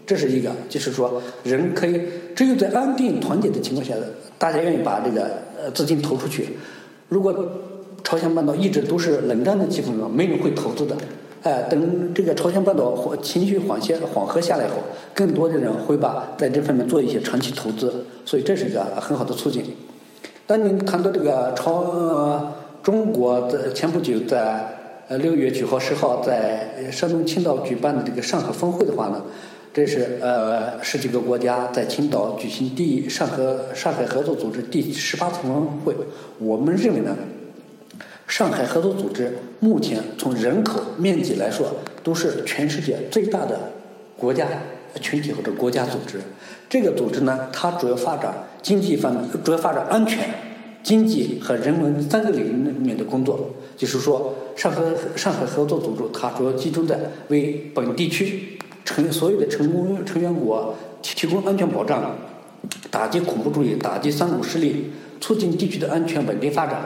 [0.05, 1.99] 这是一个，就是说人可以
[2.35, 3.95] 只有在安定团结的情况下，
[4.37, 5.23] 大家愿意把这个
[5.59, 6.49] 呃资金投出去。
[7.09, 7.33] 如果
[8.03, 10.95] 朝鲜半岛一直都是冷战的气氛中，没人会投资的。
[11.43, 14.75] 哎，等这个朝鲜半岛缓情绪缓些缓和下来以后，
[15.13, 19.61] 更多的人会把在这方面做一些长期投资，所以这是一个很好的促进。
[20.47, 29.21] 当您谈到这个朝呃中国的前不久在呃六月九号十号在山东青岛举办的这个上合峰会的话呢，
[29.73, 35.93] 这是呃十几个国家在青岛举行第上合上海合作组织第十八次峰会，
[36.39, 37.13] 我们认为呢。
[38.33, 41.67] 上海合作组织目前从人口面积来说，
[42.01, 43.59] 都是全世界最大的
[44.17, 44.47] 国家
[44.99, 46.19] 群体或者国家组织。
[46.67, 50.33] 这个组织呢，它主要发展经济方面，主要发展安全、
[50.81, 53.51] 经济和人文三个领域里面的工作。
[53.77, 54.81] 就是说，上海
[55.15, 62.15] 上海合作组织它主要集中在为本地区成所有的成功成员国提供安全保障，
[62.89, 64.91] 打击恐怖主义，打击三股势力，
[65.21, 66.81] 促进地区的安全稳定发展。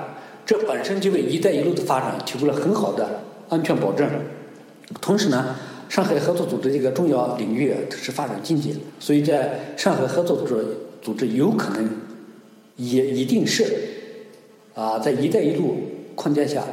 [0.48, 4.10] 这本身就为“一带一路”的发展提供了很好的安全保证。
[5.02, 5.54] 同时呢，
[5.90, 10.66] 上海合作组织一个重要领域是发展经济，所以在上海合作组织
[11.02, 11.90] 组织有可能
[12.78, 13.66] 也一定是
[14.74, 15.76] 啊，在“一带一路”
[16.16, 16.64] 框架下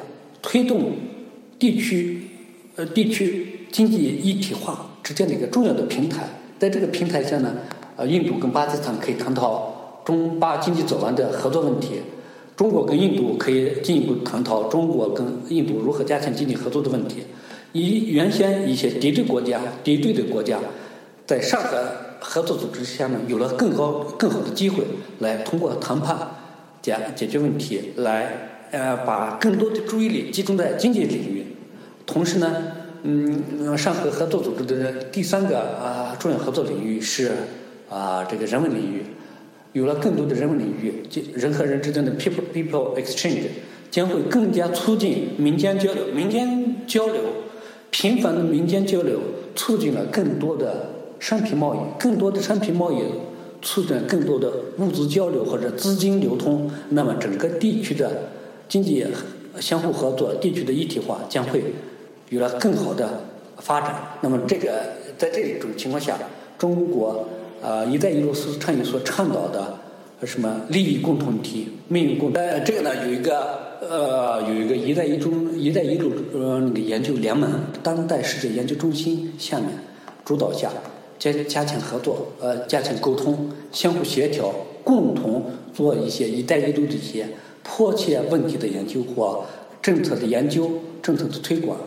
[0.41, 0.93] 推动
[1.59, 2.29] 地区
[2.77, 6.29] 呃地区经济一体化之间的一个重要的平台。
[6.61, 7.57] 在这个平台下呢，
[7.97, 12.03] 呃，印度跟巴基斯坦可以探讨中巴经济走廊的合作问题。
[12.57, 17.25] 中国跟印度可以进一步探讨中国跟印度如何加强经济合作的问题。
[17.73, 20.61] 以原先一些敌对国家、敌对的国家，
[21.27, 21.85] 在上合
[22.21, 24.85] 合作组织下面有了更高、更好的机会，
[25.19, 26.17] 来通过谈判
[26.81, 31.45] 解解决问题，来呃把更多的注意力集中在经济领域。
[32.07, 32.63] 同时呢，
[33.03, 37.33] 嗯，上合合作组织的第三个啊重要合作领域是
[37.91, 39.03] 啊这个人文领域。
[39.75, 41.03] 有了更多的人文领域，
[41.35, 43.43] 人和人之间的 people people exchange
[43.91, 46.07] 将会更加促进民间交流。
[46.15, 47.21] 民间交流，
[47.91, 49.19] 频繁的民间交流，
[49.57, 51.79] 促进了更多的商品贸易。
[51.99, 53.03] 更多的商品贸易，
[53.63, 56.71] 促进更多的物资交流或者资金流通。
[56.91, 58.31] 那么，整个地区的
[58.69, 59.05] 经济
[59.59, 61.65] 相互合作、地区的一体化将会
[62.31, 63.25] 有了更好的
[63.57, 63.97] 发展。
[64.21, 64.71] 那么，这个
[65.19, 66.17] 在这种情况下，
[66.57, 67.29] 中国。
[67.65, 69.79] 啊，“一带一路”倡议所倡导的
[70.27, 72.31] 什么利益共同体、命运共。
[72.35, 77.51] 呃，这个呢有一个呃有一个“一带一路”“一带一路”呃那个研究联盟，
[77.83, 79.71] 当代世界研究中心下面
[80.27, 80.71] 主导下，
[81.19, 84.53] 加加强合作，呃，加强沟通，相互协调，
[84.85, 87.27] 共同做一些“一带一路”的一些
[87.63, 89.43] 迫切问题的研究或
[89.81, 90.71] 政策的研究、
[91.03, 91.79] 政策的推广。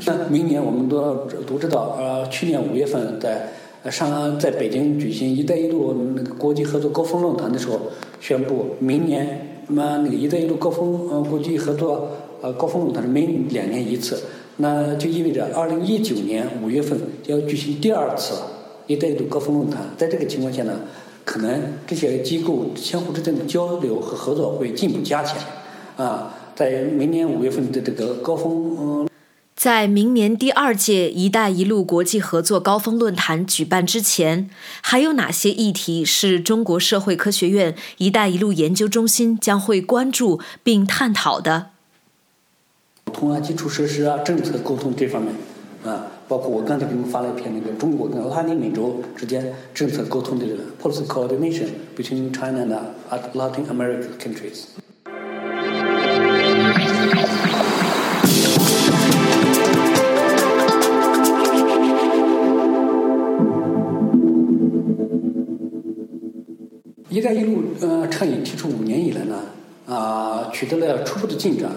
[0.00, 3.52] 像明年我们都都知道，呃，去年五月份在。
[3.90, 7.80] 上在北京举行“一带一路”那个国际合作高峰论坛的时候，
[8.20, 14.18] 宣布明年那那个“一带一路”高峰呃国际合作呃高峰论坛是每两年一次，
[14.56, 18.34] 那就意味着二零一九年五月份要举行第二次
[18.86, 19.88] “一带一路”高峰论坛。
[19.96, 20.80] 在这个情况下呢，
[21.24, 25.38] 可能这些机构相互之间的交流和合作会进一步加强。
[25.96, 29.08] 啊，在明年五月份的这个高峰嗯。
[29.56, 34.50] 在明年第二届“一带一路”国际合作高峰论坛举办之前，
[34.82, 41.70] 还有哪些议题是中国社会科学院“一带一路”研究中心将会关注并探讨的？
[43.14, 45.34] 通啊，基础设施啊，政策沟通这方面
[45.86, 54.64] 啊，包括我刚才给你们发了一篇那个中国跟拉丁美洲之间政策沟通的这个 policy coordination between China and Latin American countries。
[67.16, 69.40] “一带一路”呃倡议提出五年以来呢，
[69.86, 71.70] 啊取得了初步的进展，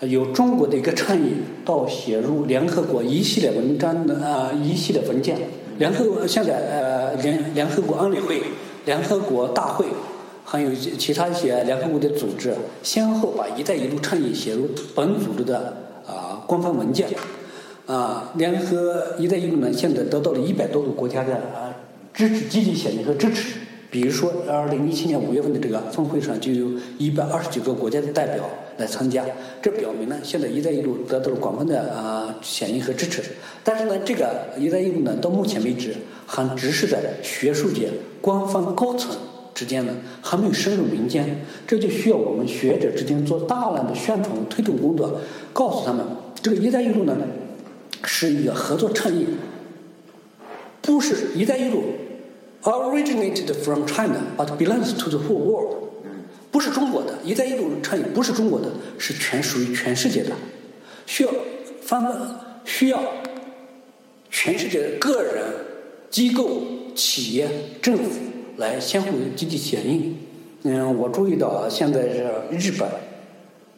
[0.00, 5.36] 由中国的一个倡议到写入联合国一系列文章的啊一系列文件，
[5.76, 8.40] 联合国现在呃联联合国安理会、
[8.86, 9.84] 联合国大会，
[10.42, 17.08] 还有其他一些联合国的组织，先后把“一带一路”倡议写入本组织的啊官方文件，
[17.86, 21.76] 啊联合“一带一路”呢现在得到了一百多个国家的啊
[22.14, 23.58] 支持积极响应和支持。
[23.92, 29.22] 比如说，二零一七年五月份的这个峰会上，就有一百二十九个国家的代表来参加。
[29.60, 33.22] 这表明呢，现在“一带一路”得到了广泛的啊响应和支持。
[33.62, 37.90] 但是呢，这个“一带一路”呢，到目前为止还只是在学术界、
[38.22, 39.14] 官方高层
[39.54, 41.44] 之间呢，还没有深入民间。
[41.66, 45.20] 这就需要我们学者之间做大量的宣传推动工作，
[45.52, 46.02] 告诉他们，
[46.40, 47.14] 这个“一带一路”呢，
[48.04, 49.26] 是一个合作倡议，
[50.80, 51.82] 不是“一带一路”。
[52.64, 55.76] Originated from China but belongs to the whole world，
[56.50, 60.30] 不是中国的“一带一路”倡议不是中国的，是全属于全世界的，
[61.06, 61.30] 需要
[61.82, 62.06] 方
[62.64, 63.02] 需要
[64.30, 65.42] 全世界的个人、
[66.08, 66.62] 机构、
[66.94, 67.48] 企业、
[67.80, 68.20] 政府
[68.58, 70.16] 来相互积极响应。
[70.62, 72.88] 嗯，我注意到现在是日本、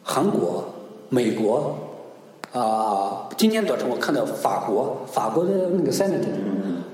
[0.03, 0.63] 韩国、
[1.09, 1.75] 美国
[2.53, 6.27] 啊，今天早晨我看到法国，法国的那个 Senate。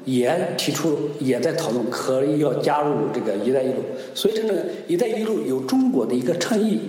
[0.05, 3.75] 也提出，也在讨论，可以要加入这个“一带一路”。
[4.15, 6.79] 所以，这个“一带一路”由中国的一个倡议，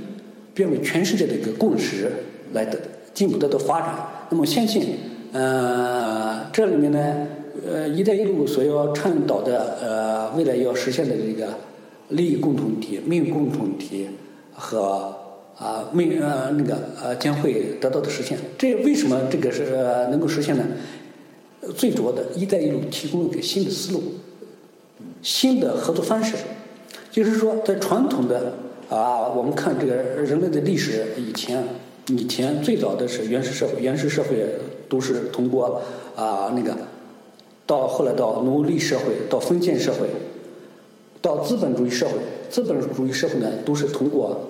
[0.55, 2.11] 变为全世界的一个共识，
[2.53, 2.79] 来的
[3.13, 3.95] 进一步得到发展。
[4.31, 4.97] 那么，相信，
[5.33, 7.27] 呃，这里面呢，
[7.71, 11.49] 呃，“一带一路”所要倡导的，呃，未来要实现的这个
[12.09, 14.09] 利益共同体、命运共同体
[14.55, 15.15] 和
[15.57, 18.39] 啊命呃那个呃将会得到的实现。
[18.57, 19.67] 这为什么这个是
[20.11, 20.65] 能够实现呢？
[21.77, 24.03] 最主要的“一带一路”提供了一个新的思路，
[25.23, 26.35] 新的合作方式。
[27.11, 28.55] 就是说，在传统的
[28.89, 31.63] 啊，我们看这个人类的历史以前，
[32.09, 34.45] 以前最早的是原始社会，原始社会
[34.89, 35.83] 都是通过
[36.17, 36.77] 啊那个，
[37.67, 40.09] 到后来到奴隶社会，到封建社会，
[41.21, 42.15] 到资本主义社会。
[42.51, 44.41] 资本主义社会呢，都是通过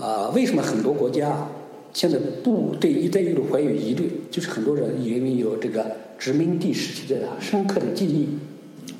[0.00, 1.48] 啊，为什么很多国家？
[1.92, 5.84] 现在不对“一带一路”怀有疑虑，就是很多人因为有这个
[6.20, 8.28] 殖民地时期的深刻的记忆，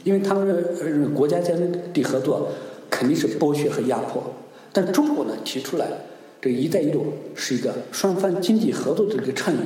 [0.05, 1.55] 因为他们国家间
[1.93, 2.49] 的合作
[2.89, 4.23] 肯定是剥削和压迫。
[4.73, 5.87] 但中国呢提出来，
[6.41, 9.59] 这“一带一路”是一个双方经济合作的这个倡议。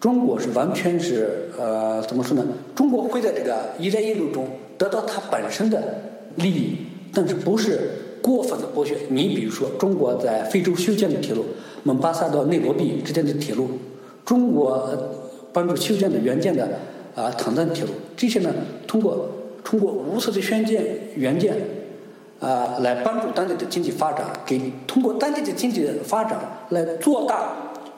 [0.00, 2.44] 中国是完全是呃怎么说呢？
[2.74, 6.02] 中国会在这个“一带一路”中得到它本身的
[6.36, 6.76] 利益，
[7.14, 8.96] 但是不是过分的剥削。
[9.10, 11.44] 你比如说，中国在非洲修建的铁路。
[11.82, 13.68] 蒙巴萨到内罗毕之间的铁路，
[14.26, 14.86] 中国
[15.52, 16.68] 帮助修建的援建的
[17.14, 18.52] 啊坦赞铁路，这些呢，
[18.86, 19.28] 通过
[19.64, 20.84] 通过无私的宣建
[21.16, 21.54] 援建
[22.38, 26.38] 啊，来帮助当地的经济发展，给通过当地的经济发展
[26.70, 27.52] 来做大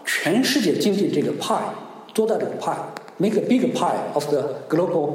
[0.05, 1.59] 全世界经济这个 pie，
[2.15, 5.11] 做大这个 pie，make a big pie of the global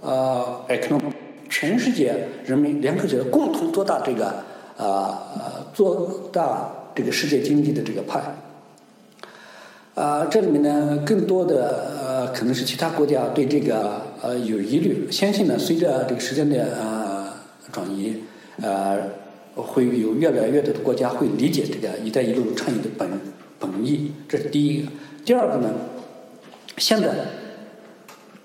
[0.00, 1.12] 呃 economy，
[1.48, 4.26] 全世界人民联合起来共同做大这个
[4.76, 5.22] 啊
[5.72, 6.70] 做大。
[6.96, 8.22] 这个世界经济的这个派，
[9.94, 15.06] 啊，这里面呢，更多的呃，可能是其他国家对这个呃有疑虑。
[15.08, 17.32] 相信呢，随着这个时间的呃
[17.70, 18.16] 转移，
[18.60, 18.98] 呃，
[19.54, 23.08] 会有越来越多的国家会理解这个“一带一路”倡议的本
[23.60, 24.10] 本意。
[24.28, 24.88] 这是第一个。
[25.24, 25.70] 第二个呢，
[26.76, 27.08] 现在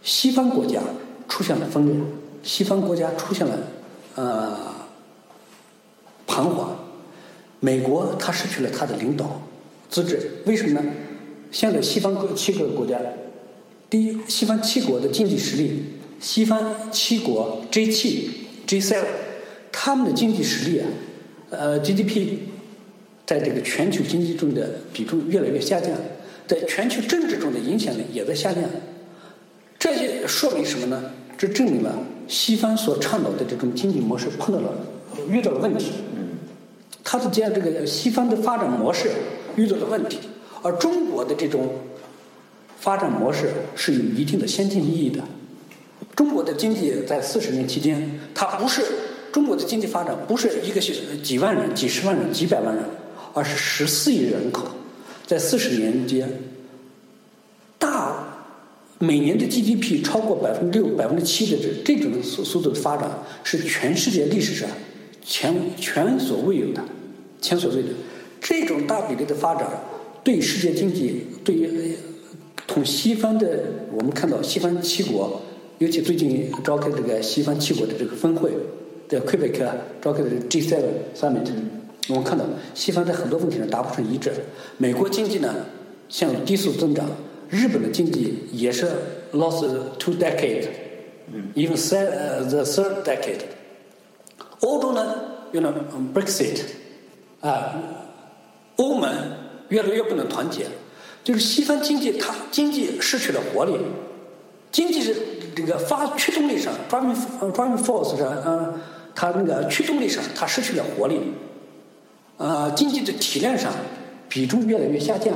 [0.03, 0.79] 西方国家
[1.27, 1.95] 出现了分裂，
[2.43, 3.57] 西方国家出现了
[4.13, 4.55] 呃
[6.27, 6.77] 彷徨。
[7.59, 9.41] 美国它失去了它的领导
[9.89, 10.85] 资质，为什么呢？
[11.51, 12.99] 现在西方各七个国家，
[13.89, 15.83] 第一，西方七国的经济实力，
[16.19, 18.29] 西方七国 G 七
[18.67, 19.05] G seven，
[19.71, 20.87] 他们的经济实力啊，
[21.49, 22.37] 呃 GDP，
[23.25, 25.91] 在这个全球经济中的比重越来越下降，
[26.47, 28.63] 在全球政治中的影响力也在下降，
[29.79, 31.11] 这些说明什么呢？
[31.37, 34.75] 这证明了西方所倡导的这种经济模式碰到了
[35.29, 35.91] 遇到了问题。
[37.03, 39.09] 它是这样，这个西方的发展模式
[39.55, 40.19] 遇到了问题，
[40.61, 41.69] 而中国的这种
[42.79, 45.23] 发展模式是有一定的先进意义的。
[46.15, 48.81] 中国的经济在四十年期间，它不是
[49.31, 50.81] 中国的经济发展不是一个
[51.21, 52.83] 几万人、几十万人、几百万人，
[53.33, 54.67] 而是十四亿人口，
[55.25, 56.29] 在四十年间，
[57.77, 58.15] 大
[58.97, 63.09] 每年的 GDP 超过百分之六、百分之七的这这种速速度的发展，
[63.43, 64.67] 是全世界历史上
[65.23, 66.83] 前前所未有的。
[67.39, 67.87] 前所未有，
[68.41, 69.65] 这种大比例的发展，
[70.23, 71.95] 对世界经济，对于
[72.67, 73.47] 同西方的，
[73.93, 75.41] 我们看到西方七国，
[75.79, 78.51] 尤其最近召开这个西方七国的这个峰会，
[79.07, 79.65] 在魁北克
[80.01, 80.77] 召开的 G7
[81.15, 81.47] Summit，
[82.09, 84.31] 我们看到西方在很多问题上达不成一致。
[84.77, 85.53] 美国经济呢，
[86.09, 87.05] 向低速增长；
[87.49, 88.87] 日本的经济也是
[89.33, 89.67] lost
[89.97, 91.69] two decade，even
[92.49, 93.41] the third decade。
[94.61, 95.15] 欧洲呢，
[95.53, 95.73] 用了
[96.13, 96.61] Brexit。
[97.41, 97.79] 啊，
[98.75, 99.09] 欧盟
[99.69, 100.65] 越来越不能团结，
[101.23, 103.73] 就是西方经济它经济失去了活力，
[104.71, 105.15] 经济是
[105.55, 107.15] 这个发驱动力上，driving
[107.51, 108.73] driving force 上，嗯
[109.15, 111.19] 它那个驱动力上它失去了活力，
[112.37, 113.73] 呃，经济的体量上
[114.29, 115.33] 比重越来越下降，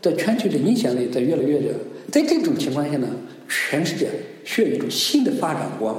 [0.00, 1.72] 在全球的影响力在越来越弱。
[2.10, 3.08] 在这种情况下呢，
[3.48, 4.08] 全世界
[4.44, 5.94] 需要一种新的发展观，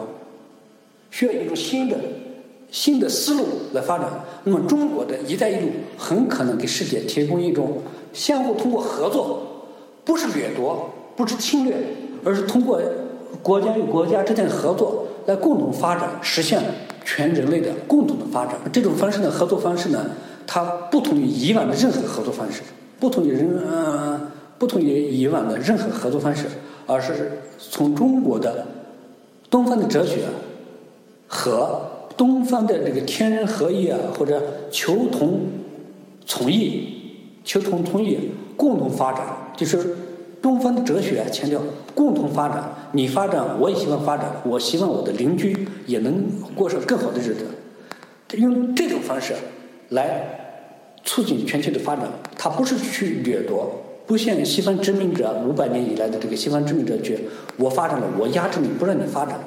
[1.11, 1.97] 需要一种新的
[2.71, 4.07] 新的思路来发展。
[4.43, 7.79] 那么，中国的一带一路很可能给世界提供一种
[8.13, 9.41] 相互通过合作，
[10.03, 11.75] 不是掠夺，不是侵略，
[12.23, 12.81] 而是通过
[13.41, 16.61] 国家与国家之间的合作来共同发展，实现
[17.03, 18.55] 全人类的共同的发展。
[18.71, 20.11] 这种方式的，合作方式呢，
[20.47, 22.61] 它不同于以往的任何合作方式，
[22.99, 24.31] 不同于人呃。
[24.59, 26.45] 不同于以往的任何合作方式，
[26.85, 28.67] 而是从中国的
[29.49, 30.25] 东方的哲学
[31.29, 31.88] 和
[32.19, 35.39] 东方的这个天人合一啊，或者求同
[36.25, 36.85] 存异、
[37.45, 39.95] 求同存异共同发展，就是
[40.41, 41.61] 东方的哲学强调
[41.95, 42.89] 共同发展。
[42.91, 45.55] 你发展，我也希望发展，我希望我的邻居
[45.85, 47.45] 也能过上更好的日子。
[48.35, 49.33] 用这种方式
[49.87, 50.67] 来
[51.05, 52.03] 促进全球的发展，
[52.37, 53.71] 它不是去掠夺。
[54.05, 57.17] 不像西方殖民者五百年以来的这个西方殖民者去
[57.55, 59.39] 我发展了，我压制你，不让你发展。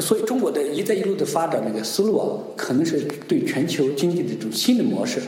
[0.00, 2.26] 所以中国的一带一路的发展那个思路啊，
[2.56, 5.20] 可能是对全球经济的一种新的模式。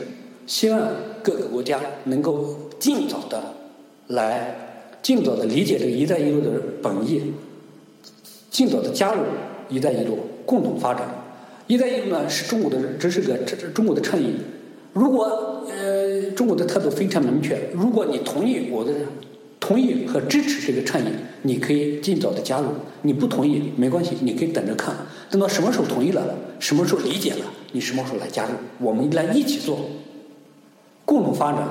[0.45, 0.79] 希望
[1.21, 3.41] 各个国家能够尽早的
[4.07, 4.55] 来，
[5.01, 6.51] 尽早的理解这个一带一路的
[6.81, 7.33] 本意，
[8.49, 9.21] 尽早的加入
[9.69, 11.05] 一带一路，共同发展。
[11.67, 14.35] 一带一路呢是中国的，这是个这中国的倡议。
[14.93, 18.91] 如果呃中国的态度非常明确，如果你同意我的
[19.59, 21.07] 同意和支持这个倡议，
[21.43, 22.67] 你可以尽早的加入；
[23.03, 24.95] 你不同意没关系，你可以等着看，
[25.29, 29.79] 等到什么时候同意了，什么时候理解了，你什么时候来加入，我们来一起做，
[31.05, 31.67] 共同发展，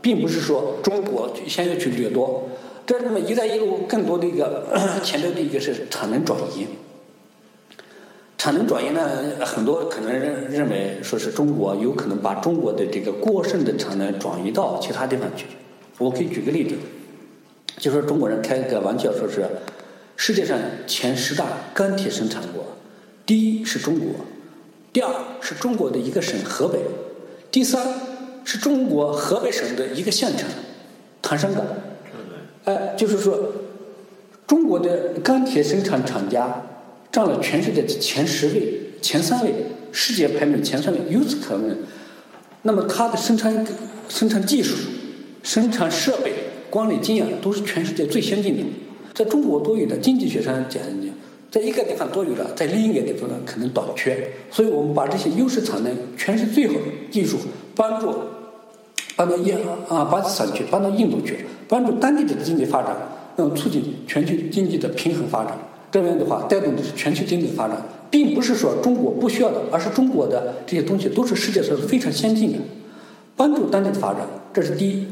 [0.00, 2.48] 并不是说中国先要去掠夺。
[2.84, 4.66] 这那么“一带一路”更多的一个
[5.04, 6.66] 强调的一个是产能转移。
[8.36, 9.00] 产能转移呢，
[9.44, 15.46] 很多可能认认为说是中国有可能把中国的这个过剩的产能转移到其他地方去。
[15.98, 16.74] 我可以举个例子，
[17.82, 19.44] 就说中国人开个玩笑，说是
[20.16, 20.56] 世界上
[20.86, 22.64] 前十大钢铁生产国，
[23.26, 24.14] 第一是中国，
[24.92, 26.78] 第二是中国的一个省河北，
[27.50, 27.84] 第三
[28.44, 30.48] 是中国河北省的一个县城
[31.20, 31.66] 唐山港。
[32.66, 33.52] 哎，就是说
[34.46, 36.62] 中国的钢铁生产厂家。
[37.10, 39.52] 占了全世界的前十位、前三位，
[39.92, 40.98] 世界排名前三位。
[41.10, 41.76] 由此可见，
[42.62, 43.66] 那么它的生产、
[44.08, 44.74] 生产技术、
[45.42, 46.32] 生产设备、
[46.72, 48.62] 管理经验都是全世界最先进的。
[49.12, 50.82] 在中国多余的经济学上讲，
[51.50, 54.26] 在一个地方多余了，在另一个地方呢可能短缺。
[54.50, 57.36] 所以我们把这些优势产能、全是最好的技术，
[57.76, 58.10] 帮助
[59.16, 59.54] 搬到印
[59.86, 62.96] 啊巴基斯坦去，搬到印度去，帮助当地的经济发展，
[63.36, 65.52] 那么促进全球经济的平衡发展。
[65.90, 67.76] 这样的话，带动的是全球经济发展，
[68.10, 72.58] 并不是说中国不需要的，而是中国的这些东西都是世界上非常先进的，
[73.36, 75.06] 帮助当地的发展，这是第一。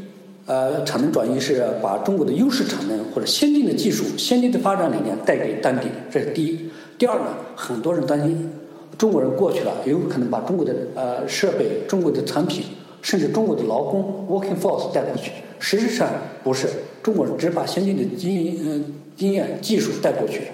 [0.51, 6.69] 呃，产能转移是把中国的优势产能或者先进的技术、先进的发展理念带给当地，这是第一。
[6.99, 8.51] 第二呢，很多人担心
[8.99, 12.65] 中国人过去了，有可能把中国的呃设备、中国的产品，
[13.01, 15.31] 甚至中国的劳工 （working force） 带过去。
[15.61, 16.09] 实际上
[16.43, 16.67] 不是，
[17.01, 18.85] 中国人只把先进的经嗯
[19.17, 20.49] 经验、技术带过去。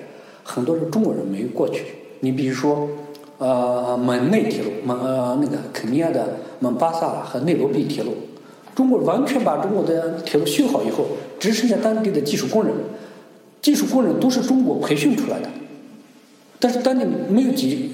[0.45, 1.85] 很多人中国人没过去，
[2.21, 2.87] 你比如说，
[3.39, 8.11] 呃，蒙内铁路，蒙呃那个肯尼亚的蒙巴萨和内罗毕铁路，
[8.77, 11.07] 中国完全把中国的铁路修好以后，
[11.41, 12.73] 只剩下当地的技术工人，
[13.61, 15.49] 技术工人都是中国培训出来的，
[16.61, 17.93] 但是当地没有几，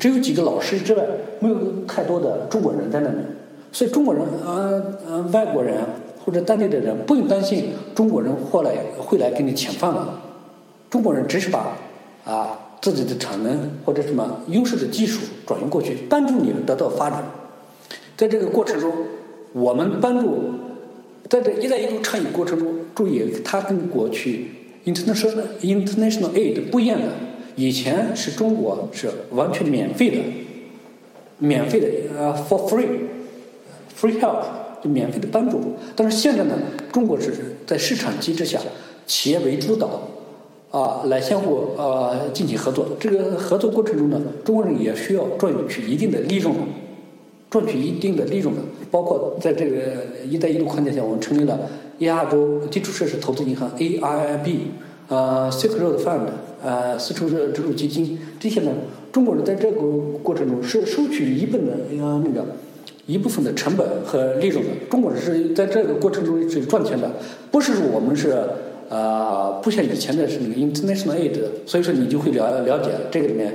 [0.00, 1.04] 只有几个老师之外，
[1.38, 1.56] 没有
[1.86, 3.24] 太多的中国人在那边，
[3.70, 5.76] 所以中国人呃呃外国人
[6.24, 10.04] 或者当地的人不用担心中国人后来会来给你抢饭碗，
[10.90, 11.76] 中国人只是把。
[12.24, 17.20] 啊，自己的产能或者什么优势的技术转移过去，帮助你们得到发展。
[18.16, 18.92] 在这个过程中，
[19.52, 20.38] 我们帮助，
[21.28, 24.46] 在这一带一路倡议过程中，注意它跟过去
[24.84, 27.08] international international aid 不一样的。
[27.56, 30.18] 以前是中国是完全免费的，
[31.38, 31.88] 免费的
[32.18, 32.86] 呃 for free
[34.00, 34.42] free help
[34.82, 35.60] 就免费的帮助。
[35.94, 36.58] 但是现在呢，
[36.92, 38.58] 中国是在市场机制下，
[39.06, 40.08] 企业为主导。
[40.72, 42.96] 啊，来相互呃进行合作。
[42.98, 46.54] 这个合作过程中呢，中国人也需要赚取一定的利润，
[47.52, 48.62] 赚取一定的利润的。
[48.90, 49.76] 包括在这个
[50.28, 51.60] “一带一路”框架下，我们成立了
[51.98, 54.56] 亚洲基础设施投资银行 （AIIB），
[55.08, 56.26] 呃，Silk Road Fund，
[56.64, 58.18] 呃，丝绸之路基金。
[58.40, 58.72] 这些呢，
[59.12, 59.80] 中国人在这个
[60.22, 62.46] 过程中是收取一部分的呃那个
[63.06, 64.70] 一部分的成本和利润的。
[64.90, 67.10] 中国人是在这个过程中是赚钱的，
[67.50, 68.34] 不是说我们是。
[68.88, 73.54] 啊，不像以前的是那个 international aid，所以说你就会了了解这个里面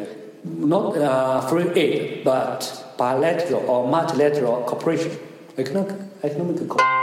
[0.61, 2.59] not uh, free aid, but
[2.97, 5.17] bilateral or multilateral cooperation,
[5.57, 6.96] economic, economic cooperation.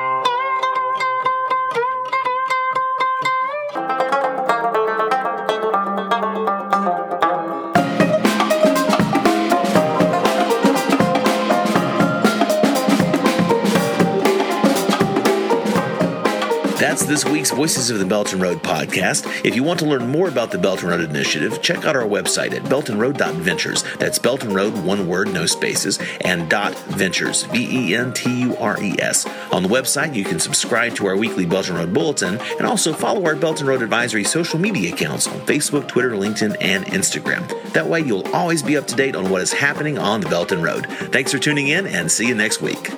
[17.07, 19.45] This week's Voices of the Belt and Road podcast.
[19.45, 22.07] If you want to learn more about the Belt and Road Initiative, check out our
[22.07, 23.85] website at beltonroad.ventures.
[23.99, 28.41] That's Belt and Road, one word, no spaces, and dot ventures, V E N T
[28.41, 29.27] U R E S.
[29.53, 32.95] On the website, you can subscribe to our weekly Belt and Road Bulletin and also
[32.95, 37.47] follow our Belt and Road Advisory social media accounts on Facebook, Twitter, LinkedIn, and Instagram.
[37.75, 40.53] That way, you'll always be up to date on what is happening on the Belt
[40.53, 40.87] and Road.
[41.13, 42.91] Thanks for tuning in and see you next week.